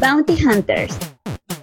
[0.00, 0.96] Bounty Hunters,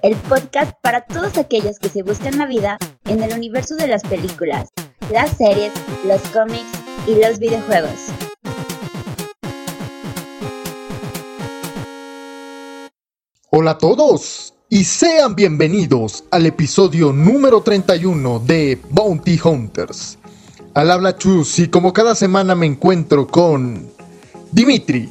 [0.01, 4.03] el podcast para todos aquellos que se buscan la vida en el universo de las
[4.03, 4.67] películas,
[5.09, 5.71] las series,
[6.05, 6.67] los cómics
[7.07, 7.93] y los videojuegos.
[13.51, 20.17] Hola a todos y sean bienvenidos al episodio número 31 de Bounty Hunters.
[20.73, 23.89] Al habla Chus y como cada semana me encuentro con
[24.51, 25.09] Dimitri,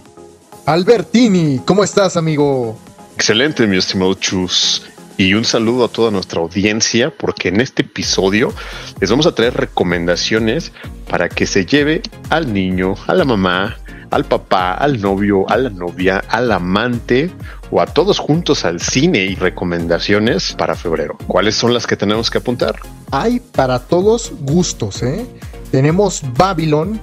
[0.66, 1.62] Albertini.
[1.64, 2.77] ¿Cómo estás, amigo?
[3.25, 4.82] Excelente, mi estimado Chus.
[5.17, 8.53] Y un saludo a toda nuestra audiencia, porque en este episodio
[9.00, 10.72] les vamos a traer recomendaciones
[11.08, 13.79] para que se lleve al niño, a la mamá,
[14.11, 17.30] al papá, al novio, a la novia, al amante
[17.71, 21.16] o a todos juntos al cine y recomendaciones para febrero.
[21.27, 22.77] ¿Cuáles son las que tenemos que apuntar?
[23.11, 25.25] Hay para todos gustos, ¿eh?
[25.71, 27.00] Tenemos Babylon,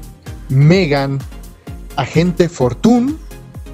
[0.50, 1.18] Megan,
[1.96, 3.16] Agente Fortune,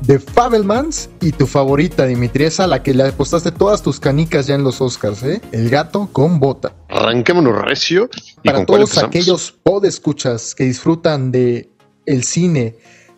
[0.06, 4.48] The Fabelmans y tu favorita, Dimitri, esa a la que le apostaste todas tus canicas
[4.48, 5.42] ya en los Oscars, ¿eh?
[5.52, 6.74] El gato con bota.
[6.90, 8.10] Arranquémonos recio.
[8.44, 11.70] ¿Y Para todos aquellos podescuchas que disfrutan de
[12.06, 12.76] el cine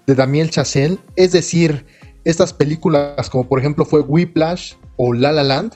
[0.08, 1.86] de Daniel Chazelle, es decir,
[2.24, 5.74] estas películas como por ejemplo fue Whiplash o La La Land,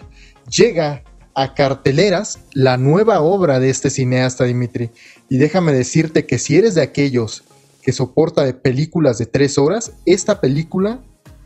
[0.49, 1.03] llega
[1.35, 4.91] a carteleras la nueva obra de este cineasta Dimitri.
[5.29, 7.43] Y déjame decirte que si eres de aquellos
[7.83, 11.01] que soporta de películas de tres horas, esta película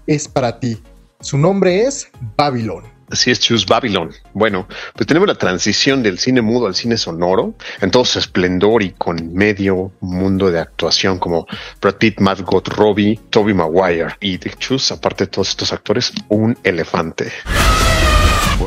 [0.05, 0.77] es para ti.
[1.19, 2.83] Su nombre es Babylon.
[3.09, 4.11] Así es, Choose Babylon.
[4.33, 8.83] Bueno, pues tenemos la transición del cine mudo al cine sonoro en todo su esplendor
[8.83, 11.47] y con medio mundo de actuación como
[11.81, 16.11] Brad Pitt, Matt Gott, Robbie, Toby Maguire y de Choose, aparte de todos estos actores,
[16.27, 17.31] un elefante.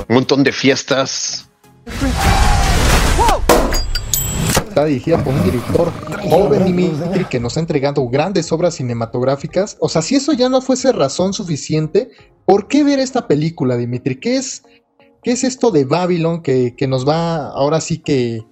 [0.08, 1.48] Un montón de fiestas.
[4.70, 5.92] Está dirigida por un director
[6.30, 9.76] joven Dimitri que nos ha entregado grandes obras cinematográficas.
[9.80, 12.12] O sea, si eso ya no fuese razón suficiente,
[12.46, 14.20] ¿por qué ver esta película, Dimitri?
[14.20, 14.62] ¿Qué es,
[15.24, 18.44] qué es esto de Babylon que, nos va ahora sí que,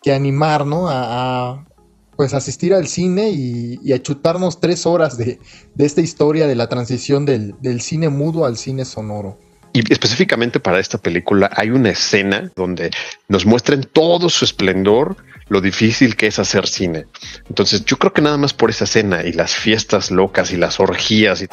[0.00, 0.86] que animar, ¿no?
[0.88, 1.66] A,
[2.14, 5.40] pues asistir al cine y, a chutarnos tres horas de,
[5.76, 9.40] esta historia de la transición del, del cine mudo al cine sonoro.
[9.72, 12.92] Y específicamente para esta película hay una escena donde
[13.26, 15.16] nos muestran todo su esplendor,
[15.48, 17.06] lo difícil que es hacer cine.
[17.48, 20.80] Entonces yo creo que nada más por esa escena y las fiestas locas y las
[20.80, 21.48] orgías y...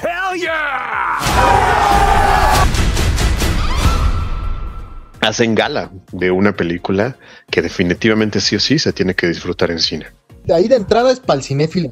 [5.22, 7.18] Hacen gala de una película
[7.50, 10.08] que definitivamente sí o sí se tiene que disfrutar en cine.
[10.46, 11.92] De ahí de entrada es para el cinéfilo.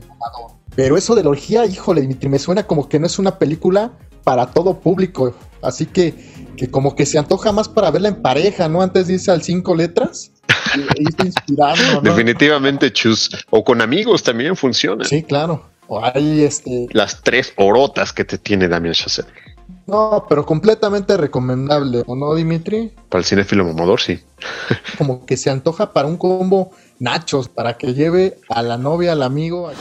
[0.76, 3.92] Pero eso de la orgía, híjole, me suena como que no es una película
[4.24, 5.36] para todo público.
[5.62, 6.14] Así que,
[6.56, 8.82] que como que se antoja más para verla en pareja, ¿no?
[8.82, 10.32] Antes dice al cinco letras.
[10.98, 13.30] Inspirando, Definitivamente, chus.
[13.50, 15.06] O con amigos también funciona.
[15.06, 15.66] Sí, claro.
[15.88, 16.88] O hay este.
[16.92, 19.30] Las tres orotas que te tiene Damien Chazelle.
[19.88, 22.94] No, pero completamente recomendable, ¿o no, Dimitri?
[23.10, 24.20] Para el cinéfilo mamador, sí.
[25.00, 29.24] Como que se antoja para un combo nachos, para que lleve a la novia, al
[29.24, 29.72] amigo.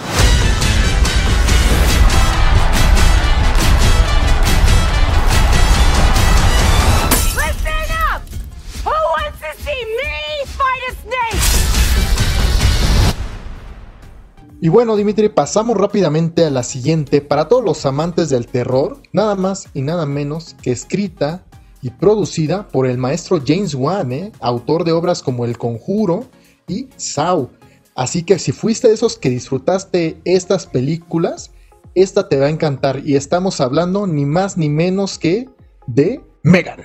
[14.60, 17.20] Y bueno, Dimitri, pasamos rápidamente a la siguiente.
[17.20, 21.44] Para todos los amantes del terror, nada más y nada menos que escrita
[21.80, 24.32] y producida por el maestro James Wan, ¿eh?
[24.40, 26.26] autor de obras como El Conjuro
[26.66, 27.50] y Saw.
[27.94, 31.52] Así que si fuiste de esos que disfrutaste estas películas,
[31.94, 33.00] esta te va a encantar.
[33.04, 35.48] Y estamos hablando ni más ni menos que
[35.86, 36.82] de Megan.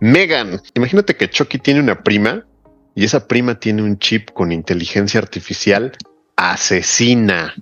[0.00, 2.46] Megan, imagínate que Chucky tiene una prima
[2.94, 5.92] y esa prima tiene un chip con inteligencia artificial
[6.36, 7.54] asesina.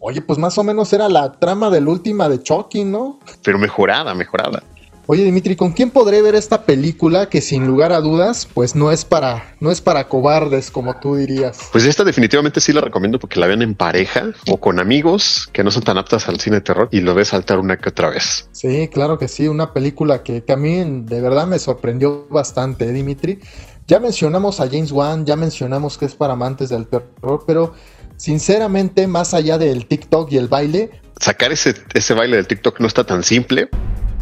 [0.00, 3.20] Oye, pues más o menos era la trama de la última de Chucky, ¿no?
[3.44, 4.62] Pero mejorada, mejorada.
[5.12, 8.90] Oye, Dimitri, ¿con quién podré ver esta película que sin lugar a dudas, pues no
[8.90, 11.68] es para, no es para cobardes, como tú dirías?
[11.70, 15.62] Pues esta definitivamente sí la recomiendo porque la vean en pareja o con amigos que
[15.62, 18.08] no son tan aptas al cine de terror y lo ves saltar una que otra
[18.08, 18.48] vez.
[18.52, 22.86] Sí, claro que sí, una película que, que a mí de verdad me sorprendió bastante,
[22.86, 23.38] ¿eh, Dimitri.
[23.86, 27.74] Ya mencionamos a James Wan, ya mencionamos que es para amantes del terror, pero
[28.16, 32.86] sinceramente, más allá del TikTok y el baile, sacar ese, ese baile del TikTok no
[32.86, 33.68] está tan simple.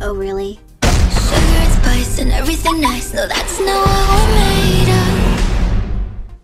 [0.03, 0.59] Oh, really?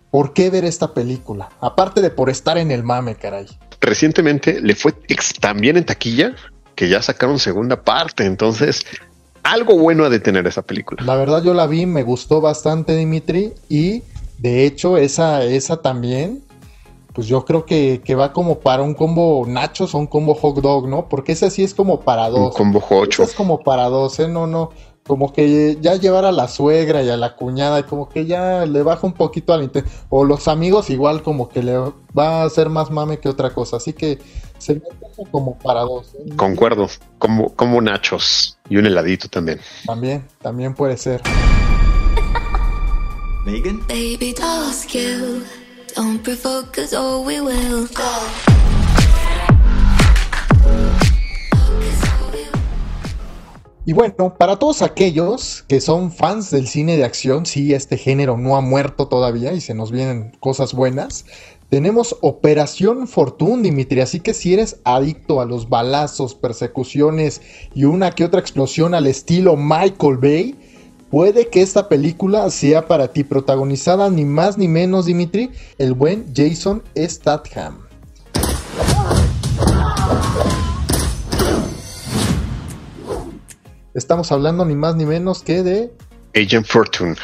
[0.09, 1.49] ¿Por qué ver esta película?
[1.61, 3.45] Aparte de por estar en el mame, caray.
[3.79, 4.93] Recientemente le fue
[5.39, 6.35] tan bien en taquilla
[6.73, 8.85] que ya sacaron segunda parte, entonces
[9.43, 11.03] algo bueno ha de tener esa película.
[11.03, 14.01] La verdad yo la vi, me gustó bastante Dimitri y
[14.39, 16.43] de hecho esa, esa también
[17.17, 20.61] pues yo creo que, que va como para un combo nachos o un combo hot
[20.61, 21.09] dog, ¿no?
[21.09, 22.51] Porque ese sí es como para dos.
[22.51, 23.23] Un combo ocho.
[23.23, 24.27] es como para dos, ¿eh?
[24.27, 24.69] No, no.
[25.07, 28.65] Como que ya llevar a la suegra y a la cuñada, y como que ya
[28.65, 29.89] le baja un poquito al interés.
[30.09, 33.77] O los amigos, igual como que le va a hacer más mame que otra cosa.
[33.77, 34.19] Así que
[34.57, 36.13] se me antoja como para dos.
[36.15, 36.35] ¿eh?
[36.35, 36.87] Concuerdo,
[37.17, 39.59] como, como nachos y un heladito también.
[39.85, 41.21] También, también puede ser.
[43.45, 43.79] Megan?
[43.87, 44.35] Baby.
[45.95, 48.56] Don't provoke us or we will go.
[53.87, 58.35] Y bueno, para todos aquellos que son fans del cine de acción, sí, este género
[58.35, 61.23] no ha muerto todavía y se nos vienen cosas buenas.
[61.69, 67.41] Tenemos Operación Fortune, Dimitri, así que si eres adicto a los balazos, persecuciones
[67.73, 70.55] y una que otra explosión al estilo Michael Bay,
[71.09, 76.25] puede que esta película sea para ti, protagonizada ni más ni menos, Dimitri, el buen
[76.35, 77.87] Jason Statham.
[83.97, 85.91] Estamos hablando ni más ni menos que de
[86.35, 87.15] Agent Fortune.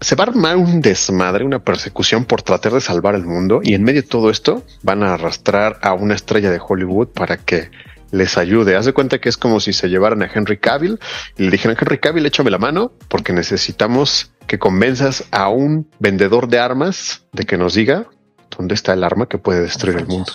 [0.00, 3.74] Se va a armar un desmadre, una persecución por tratar de salvar el mundo y
[3.74, 7.72] en medio de todo esto van a arrastrar a una estrella de Hollywood para que
[8.12, 8.76] les ayude.
[8.76, 11.00] Haz de cuenta que es como si se llevaran a Henry Cavill
[11.36, 16.46] y le dijeran, Henry Cavill, échame la mano porque necesitamos que convenzas a un vendedor
[16.46, 18.06] de armas de que nos diga
[18.56, 20.30] dónde está el arma que puede destruir el mundo.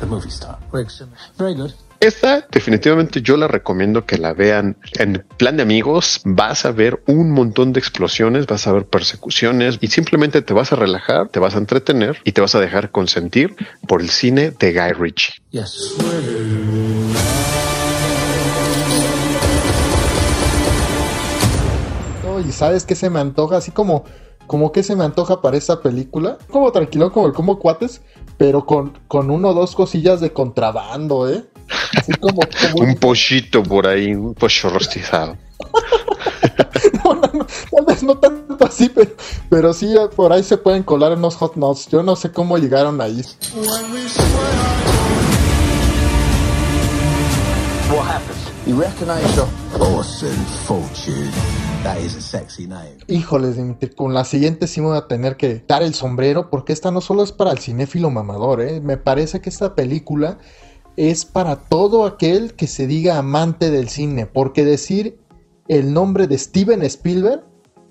[0.00, 0.58] The movie star.
[0.72, 1.72] Very good.
[2.00, 6.20] Esta definitivamente yo la recomiendo que la vean en plan de amigos.
[6.24, 10.72] Vas a ver un montón de explosiones, vas a ver persecuciones y simplemente te vas
[10.72, 13.56] a relajar, te vas a entretener y te vas a dejar consentir
[13.88, 15.34] por el cine de Guy Ritchie.
[15.50, 15.96] Yes.
[22.28, 24.04] Oh, y sabes que se me antoja, así como,
[24.46, 28.02] como que se me antoja para esta película, como tranquilo, como el como cuates,
[28.36, 31.44] pero con, con uno o dos cosillas de contrabando, ¿eh?
[31.96, 35.36] Así como, como Un pollito por ahí, un pollo rostizado.
[37.04, 39.10] no, no, no, tal vez no tanto así, pero,
[39.48, 41.88] pero sí por ahí se pueden colar unos hot nuts.
[41.88, 43.22] Yo no sé cómo llegaron ahí.
[53.06, 56.72] Híjoles, Dimitri, con la siguiente sí me voy a tener que dar el sombrero porque
[56.72, 58.80] esta no solo es para el cinéfilo mamador, ¿eh?
[58.80, 60.38] me parece que esta película
[60.96, 65.18] es para todo aquel que se diga amante del cine, porque decir
[65.68, 67.44] el nombre de Steven Spielberg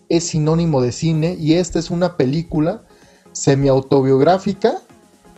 [0.09, 2.83] es sinónimo de cine y esta es una película
[3.31, 4.81] semi-autobiográfica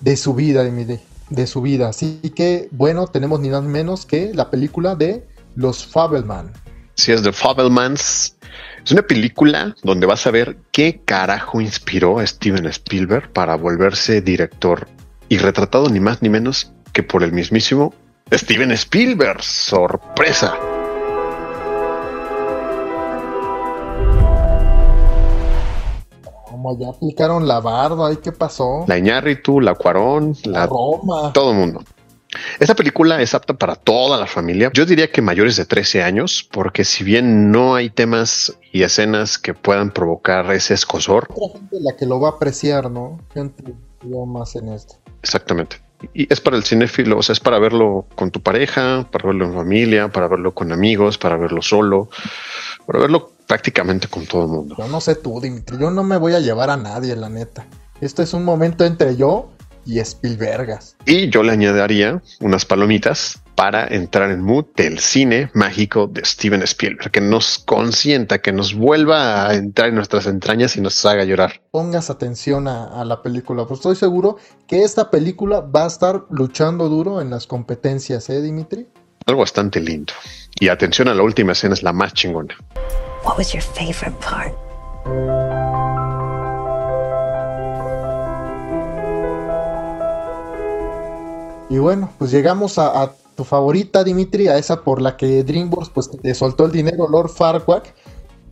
[0.01, 0.99] de su vida, Dimitri,
[1.29, 1.89] de su vida.
[1.89, 6.53] Así que, bueno, tenemos ni más menos que la película de Los Fabelman.
[6.95, 8.37] Si es de Fabelmans,
[8.83, 14.21] es una película donde vas a ver qué carajo inspiró a Steven Spielberg para volverse
[14.21, 14.87] director
[15.29, 17.94] y retratado ni más ni menos que por el mismísimo
[18.33, 19.44] Steven Spielberg.
[19.44, 20.57] Sorpresa.
[26.49, 28.85] Como ya aplicaron la barba, ¿y qué pasó?
[28.88, 31.33] La Iñárritu, la Cuarón, La la Roma.
[31.33, 31.83] todo el mundo.
[32.59, 34.71] Esta película es apta para toda la familia.
[34.73, 39.38] Yo diría que mayores de 13 años, porque si bien no hay temas y escenas
[39.38, 43.19] que puedan provocar ese escosor, Otra gente la que lo va a apreciar, ¿no?
[43.33, 43.73] Gente que
[44.09, 44.95] va más en esto.
[45.21, 45.77] exactamente.
[46.13, 49.45] Y es para el cinéfilo, o sea, es para verlo con tu pareja, para verlo
[49.45, 52.10] en familia, para verlo con amigos, para verlo solo,
[52.86, 54.75] para verlo prácticamente con todo el mundo.
[54.77, 57.65] Yo no sé tú, Dimitri, yo no me voy a llevar a nadie, la neta.
[58.00, 59.50] Esto es un momento entre yo
[59.86, 60.95] y Spielbergas.
[61.05, 66.61] Y yo le añadiría unas palomitas para entrar en mood del cine mágico de Steven
[66.61, 71.23] Spielberg, que nos consienta, que nos vuelva a entrar en nuestras entrañas y nos haga
[71.23, 71.59] llorar.
[71.71, 74.37] Pongas atención a, a la película, pues estoy seguro
[74.67, 78.87] que esta película va a estar luchando duro en las competencias, ¿eh, Dimitri?
[79.25, 80.13] Algo bastante lindo.
[80.59, 82.55] Y atención a la última escena, es la más chingona.
[83.25, 84.53] What was your favorite part?
[91.71, 95.91] Y bueno, pues llegamos a, a tu favorita, Dimitri, a esa por la que DreamWorks
[95.91, 97.84] pues te soltó el dinero, Lord Farquaad.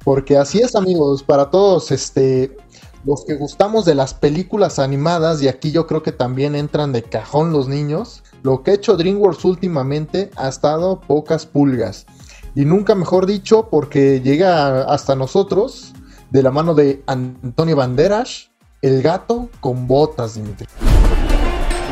[0.04, 2.56] Porque así es, amigos, para todos, este,
[3.04, 7.02] los que gustamos de las películas animadas, y aquí yo creo que también entran de
[7.02, 12.06] cajón los niños, lo que ha hecho DreamWorks últimamente ha estado pocas pulgas.
[12.54, 15.94] Y nunca mejor dicho, porque llega hasta nosotros,
[16.30, 18.52] de la mano de Antonio Banderas,
[18.84, 20.68] el gato con botas, Dimitri.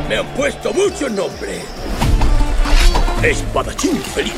[0.07, 1.61] Me han puesto mucho nombre.
[3.23, 4.35] Espadachín felino.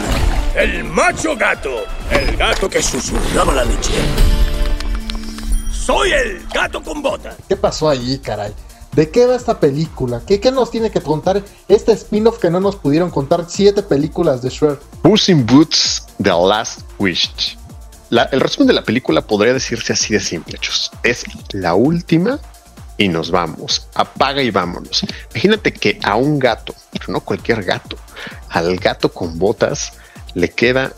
[0.56, 1.84] El macho gato.
[2.12, 3.92] El gato que susurraba la leche.
[5.72, 7.36] Soy el gato con botas.
[7.48, 8.54] ¿Qué pasó ahí, caray?
[8.94, 10.22] ¿De qué va esta película?
[10.26, 14.42] ¿Qué, qué nos tiene que contar este spin-off que no nos pudieron contar siete películas
[14.42, 14.80] de Shrek?
[15.02, 17.58] Puss in Boots The Last Wish.
[18.10, 20.92] La- el resumen de la película podría decirse así de simple, chus.
[21.04, 22.40] Es la última
[22.98, 23.88] y nos vamos.
[23.96, 25.06] Apaga y vámonos.
[25.34, 27.98] Imagínate que a un gato, pero no cualquier gato,
[28.56, 29.94] al gato con botas
[30.34, 30.94] le queda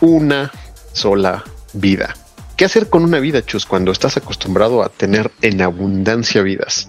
[0.00, 0.52] una
[0.92, 2.14] sola vida.
[2.56, 6.88] ¿Qué hacer con una vida, chus, cuando estás acostumbrado a tener en abundancia vidas?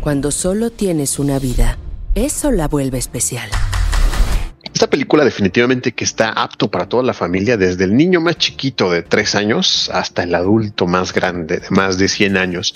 [0.00, 1.76] Cuando solo tienes una vida,
[2.14, 3.50] eso la vuelve especial.
[4.72, 8.90] Esta película definitivamente que está apto para toda la familia, desde el niño más chiquito
[8.90, 12.74] de tres años hasta el adulto más grande de más de 100 años,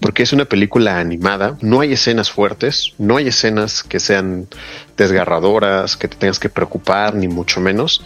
[0.00, 4.48] porque es una película animada, no hay escenas fuertes, no hay escenas que sean
[4.96, 8.02] desgarradoras, que te tengas que preocupar, ni mucho menos.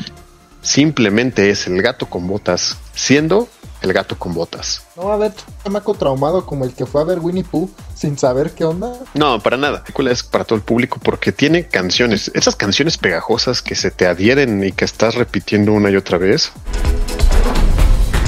[0.61, 3.49] Simplemente es el gato con botas siendo
[3.85, 4.83] el gato con botas.
[4.97, 5.33] No va a haber
[5.63, 8.95] chamaco traumado como el que fue a ver Winnie Pooh sin saber qué onda.
[9.13, 9.75] No, para nada.
[9.75, 13.91] La película es para todo el público porque tiene canciones, esas canciones pegajosas que se
[13.91, 16.51] te adhieren y que estás repitiendo una y otra vez.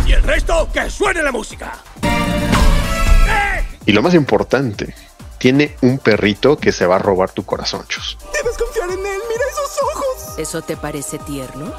[0.06, 1.82] Y el resto, que suene la música.
[3.86, 4.94] Y lo más importante,
[5.38, 8.18] tiene un perrito que se va a robar tu corazón, chus.
[8.32, 10.38] Debes confiar en él, mira esos ojos.
[10.38, 11.72] ¿Eso te parece tierno?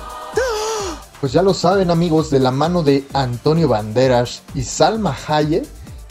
[1.20, 5.66] Pues ya lo saben amigos, de la mano de Antonio Banderas y Salma Hayek,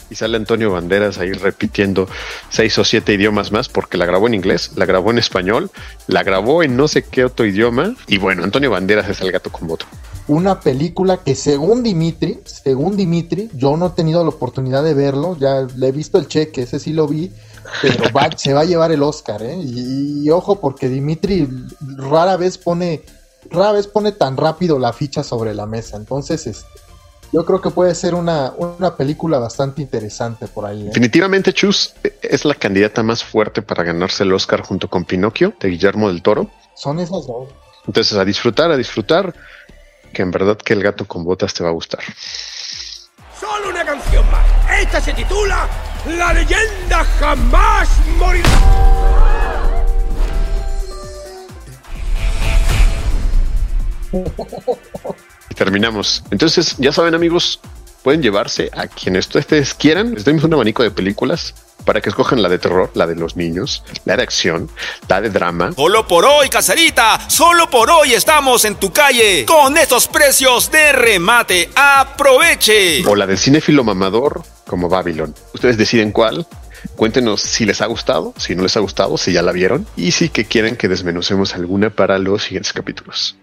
[0.09, 2.07] Y sale Antonio Banderas ahí repitiendo
[2.49, 5.71] seis o siete idiomas más porque la grabó en inglés, la grabó en español,
[6.07, 7.95] la grabó en no sé qué otro idioma.
[8.07, 9.85] Y bueno, Antonio Banderas es el gato con voto.
[10.27, 15.37] Una película que según Dimitri, según Dimitri, yo no he tenido la oportunidad de verlo,
[15.39, 17.31] ya le he visto el cheque, ese sí lo vi,
[17.81, 19.55] pero va- se va a llevar el Oscar, ¿eh?
[19.55, 21.47] Y, y ojo porque Dimitri
[21.97, 23.03] rara vez pone,
[23.49, 26.67] rara vez pone tan rápido la ficha sobre la mesa, entonces este,
[27.31, 30.81] yo creo que puede ser una, una película bastante interesante por ahí.
[30.81, 30.85] ¿eh?
[30.87, 35.69] Definitivamente Chus es la candidata más fuerte para ganarse el Oscar junto con Pinocchio de
[35.69, 36.49] Guillermo del Toro.
[36.73, 37.49] Son esas dos.
[37.85, 39.33] Entonces a disfrutar, a disfrutar,
[40.13, 42.01] que en verdad que el gato con botas te va a gustar.
[43.39, 44.45] Solo una canción más.
[44.79, 45.67] Esta se titula
[46.05, 48.49] La leyenda jamás morirá.
[55.49, 56.23] Y terminamos.
[56.31, 57.59] Entonces, ya saben, amigos,
[58.03, 60.13] pueden llevarse a quienes ustedes quieran.
[60.13, 61.53] Les damos un abanico de películas
[61.87, 64.69] para que escojan la de terror, la de los niños, la de acción,
[65.07, 65.71] la de drama.
[65.71, 70.91] Solo por hoy, Caserita, solo por hoy estamos en tu calle con estos precios de
[70.91, 71.69] remate.
[71.75, 73.05] Aproveche.
[73.07, 75.33] O la de cinéfilo mamador como Babylon.
[75.53, 76.45] Ustedes deciden cuál.
[76.97, 80.11] Cuéntenos si les ha gustado, si no les ha gustado, si ya la vieron y
[80.11, 83.37] si que quieren que desmenucemos alguna para los siguientes capítulos.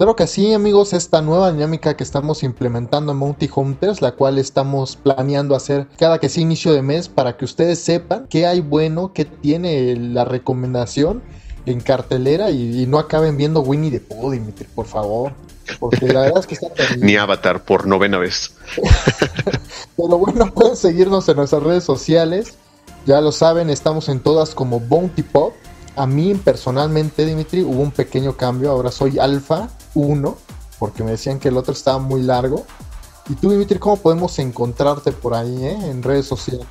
[0.00, 4.38] Claro que sí, amigos, esta nueva dinámica que estamos implementando en Monty Hunters, la cual
[4.38, 8.60] estamos planeando hacer cada que sea inicio de mes para que ustedes sepan qué hay
[8.60, 11.22] bueno, qué tiene la recomendación
[11.66, 15.34] en cartelera y, y no acaben viendo Winnie the Pooh, Dimitri, por favor.
[15.78, 17.04] Porque la verdad es que está terrible.
[17.04, 18.54] Ni Avatar por novena vez.
[19.98, 22.54] Pero bueno, pueden seguirnos en nuestras redes sociales.
[23.04, 25.52] Ya lo saben, estamos en todas como Bounty Pop.
[25.96, 28.70] A mí personalmente, Dimitri, hubo un pequeño cambio.
[28.70, 30.38] Ahora soy Alfa 1,
[30.78, 32.64] porque me decían que el otro estaba muy largo.
[33.28, 36.66] Y tú, Dimitri, ¿cómo podemos encontrarte por ahí eh, en redes sociales?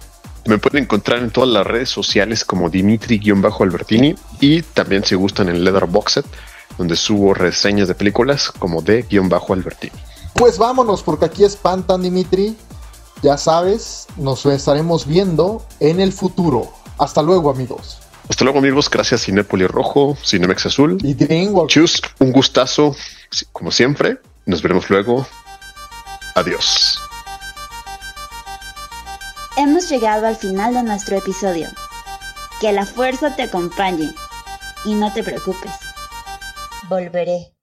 [0.45, 5.63] Me pueden encontrar en todas las redes sociales como Dimitri-Albertini y también si gustan en
[5.63, 6.25] Leatherboxed,
[6.77, 9.05] donde subo reseñas de películas como de
[9.49, 9.93] Albertini.
[10.33, 12.57] Pues vámonos, porque aquí espantan, Dimitri.
[13.21, 16.71] Ya sabes, nos estaremos viendo en el futuro.
[16.97, 17.99] Hasta luego, amigos.
[18.29, 18.89] Hasta luego, amigos.
[18.89, 20.97] Gracias, Cinépoli Rojo, Cinemex Azul.
[21.03, 21.73] Y DreamWorks.
[21.73, 22.95] Chus, un gustazo,
[23.51, 24.19] como siempre.
[24.45, 25.27] Nos veremos luego.
[26.35, 26.99] Adiós.
[29.57, 31.67] Hemos llegado al final de nuestro episodio.
[32.61, 34.13] Que la fuerza te acompañe.
[34.85, 35.71] Y no te preocupes.
[36.87, 37.58] Volveré.